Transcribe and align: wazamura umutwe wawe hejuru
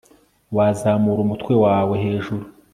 wazamura 0.57 1.19
umutwe 1.23 1.53
wawe 1.63 1.95
hejuru 2.03 2.43